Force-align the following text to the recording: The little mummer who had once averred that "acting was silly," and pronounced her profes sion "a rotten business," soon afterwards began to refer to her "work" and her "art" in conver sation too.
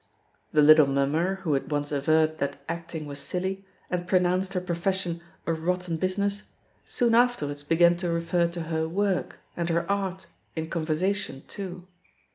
The 0.51 0.63
little 0.63 0.87
mummer 0.87 1.35
who 1.43 1.53
had 1.53 1.69
once 1.71 1.91
averred 1.91 2.39
that 2.39 2.59
"acting 2.67 3.05
was 3.05 3.19
silly," 3.19 3.63
and 3.87 4.07
pronounced 4.07 4.53
her 4.53 4.59
profes 4.59 4.95
sion 4.99 5.21
"a 5.45 5.53
rotten 5.53 5.97
business," 5.97 6.53
soon 6.87 7.13
afterwards 7.13 7.61
began 7.61 7.95
to 7.97 8.09
refer 8.09 8.47
to 8.47 8.61
her 8.63 8.89
"work" 8.89 9.37
and 9.55 9.69
her 9.69 9.87
"art" 9.91 10.25
in 10.55 10.71
conver 10.71 10.95
sation 11.09 11.45
too. 11.45 11.85